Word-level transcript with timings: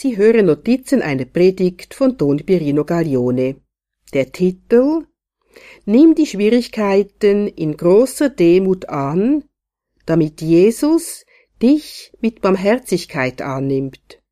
Sie 0.00 0.16
hören 0.16 0.46
Notizen 0.46 1.02
einer 1.02 1.24
Predigt 1.24 1.92
von 1.92 2.16
Don 2.16 2.36
Pirino 2.36 2.84
Gaglione. 2.84 3.56
Der 4.14 4.30
Titel 4.30 5.08
Nimm 5.86 6.14
die 6.14 6.26
Schwierigkeiten 6.26 7.48
in 7.48 7.76
großer 7.76 8.28
Demut 8.28 8.88
an, 8.88 9.42
damit 10.06 10.40
Jesus 10.40 11.26
dich 11.60 12.12
mit 12.20 12.40
Barmherzigkeit 12.42 13.42
annimmt. 13.42 14.22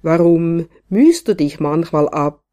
Warum 0.00 0.68
mühst 0.88 1.26
du 1.26 1.34
dich 1.34 1.58
manchmal 1.58 2.08
ab, 2.08 2.44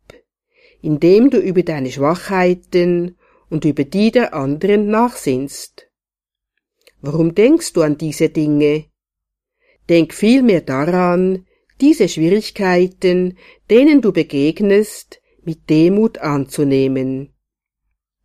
indem 0.82 1.30
du 1.30 1.38
über 1.38 1.61
deine 1.61 1.91
Schwachheiten 1.91 3.20
und 3.52 3.66
über 3.66 3.84
die 3.84 4.09
der 4.09 4.34
anderen 4.34 4.88
nachsinnst? 4.88 5.91
Warum 7.02 7.36
denkst 7.36 7.73
du 7.73 7.84
an 7.84 8.00
diese 8.00 8.30
Dinge? 8.30 8.86
Denk 9.90 10.14
vielmehr 10.14 10.62
daran, 10.62 11.46
diese 11.82 12.08
Schwierigkeiten, 12.08 13.38
denen 13.70 14.02
du 14.02 14.11
begegnest, 14.11 15.21
mit 15.43 15.70
Demut 15.70 16.20
anzunehmen. 16.20 17.34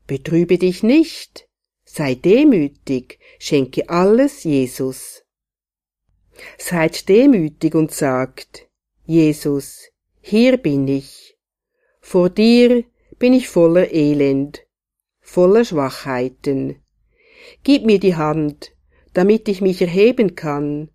Betrübe 0.07 0.59
dich 0.59 0.83
nicht, 0.83 1.49
sei 1.85 2.15
demütig, 2.15 3.19
schenke 3.39 3.89
alles 3.89 4.45
Jesus. 4.45 5.25
Seid 6.59 7.09
demütig 7.09 7.75
und 7.75 7.93
sagt, 7.93 8.69
Jesus, 9.07 9.91
hier 10.21 10.57
bin 10.59 10.89
ich. 10.89 11.39
Vor 12.01 12.29
dir 12.29 12.85
bin 13.19 13.33
ich 13.33 13.49
voller 13.49 13.93
Elend, 13.93 14.67
voller 15.21 15.65
Schwachheiten. 15.65 16.83
Gib 17.63 17.87
mir 17.87 18.01
die 18.01 18.17
Hand, 18.17 18.73
damit 19.15 19.49
ich 19.49 19.61
mich 19.61 19.81
erheben 19.81 20.35
kann, 20.35 20.91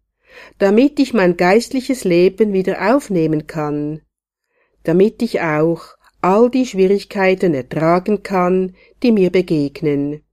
damit 0.57 0.99
ich 0.99 1.13
mein 1.13 1.37
geistliches 1.37 2.03
Leben 2.03 2.53
wieder 2.53 2.95
aufnehmen 2.95 3.47
kann, 3.47 4.01
damit 4.83 5.21
ich 5.21 5.41
auch 5.41 5.97
all 6.21 6.49
die 6.49 6.65
Schwierigkeiten 6.65 7.53
ertragen 7.53 8.23
kann, 8.23 8.75
die 9.03 9.11
mir 9.11 9.31
begegnen. 9.31 10.23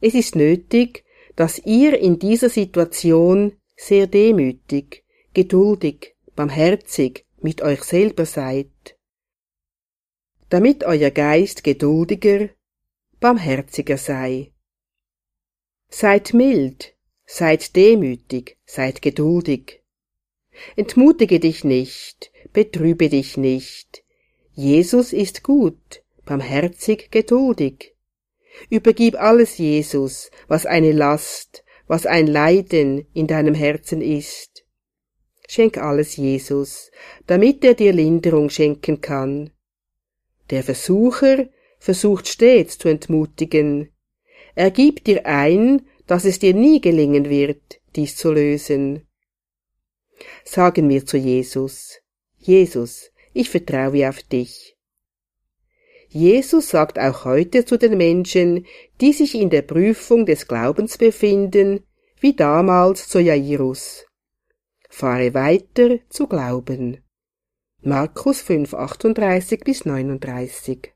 Es 0.00 0.14
ist 0.14 0.36
nötig, 0.36 1.04
dass 1.36 1.58
ihr 1.58 1.98
in 1.98 2.18
dieser 2.18 2.48
Situation 2.48 3.52
sehr 3.76 4.06
demütig, 4.06 5.04
geduldig, 5.34 6.14
barmherzig 6.36 7.26
mit 7.40 7.60
euch 7.62 7.82
selber 7.82 8.24
seid, 8.24 8.70
damit 10.48 10.84
euer 10.84 11.10
Geist 11.10 11.64
geduldiger, 11.64 12.50
barmherziger 13.20 13.98
sei. 13.98 14.52
Seid 15.88 16.32
mild, 16.34 16.93
seid 17.26 17.76
demütig, 17.76 18.56
seid 18.64 19.02
geduldig. 19.02 19.82
Entmutige 20.76 21.40
dich 21.40 21.64
nicht, 21.64 22.30
betrübe 22.52 23.08
dich 23.08 23.36
nicht, 23.36 24.04
Jesus 24.56 25.12
ist 25.12 25.42
gut, 25.42 26.04
barmherzig, 26.24 27.10
geduldig. 27.10 27.96
Übergib 28.70 29.16
alles 29.16 29.58
Jesus, 29.58 30.30
was 30.46 30.64
eine 30.64 30.92
Last, 30.92 31.64
was 31.88 32.06
ein 32.06 32.28
Leiden 32.28 33.04
in 33.14 33.26
deinem 33.26 33.54
Herzen 33.54 34.00
ist. 34.00 34.64
Schenk 35.48 35.76
alles 35.76 36.16
Jesus, 36.16 36.92
damit 37.26 37.64
er 37.64 37.74
dir 37.74 37.92
Linderung 37.92 38.48
schenken 38.48 39.00
kann. 39.00 39.50
Der 40.50 40.62
Versucher 40.62 41.48
versucht 41.80 42.28
stets 42.28 42.78
zu 42.78 42.88
entmutigen. 42.88 43.90
Er 44.54 44.70
gibt 44.70 45.08
dir 45.08 45.26
ein, 45.26 45.84
dass 46.06 46.24
es 46.24 46.38
dir 46.38 46.54
nie 46.54 46.80
gelingen 46.80 47.28
wird, 47.28 47.80
dies 47.96 48.16
zu 48.16 48.32
lösen. 48.32 49.06
Sagen 50.44 50.88
wir 50.88 51.04
zu 51.06 51.16
Jesus, 51.16 52.00
Jesus, 52.38 53.10
ich 53.32 53.50
vertraue 53.50 54.08
auf 54.08 54.22
dich. 54.22 54.76
Jesus 56.08 56.68
sagt 56.68 56.98
auch 56.98 57.24
heute 57.24 57.64
zu 57.64 57.76
den 57.76 57.96
Menschen, 57.96 58.66
die 59.00 59.12
sich 59.12 59.34
in 59.34 59.50
der 59.50 59.62
Prüfung 59.62 60.26
des 60.26 60.46
Glaubens 60.46 60.96
befinden, 60.96 61.84
wie 62.20 62.34
damals 62.34 63.08
zu 63.08 63.18
Jairus. 63.18 64.06
Fahre 64.88 65.34
weiter 65.34 65.98
zu 66.10 66.28
glauben. 66.28 67.02
Markus 67.82 68.40
5, 68.42 68.74
38 68.74 69.60
bis 69.64 69.84
39 69.84 70.93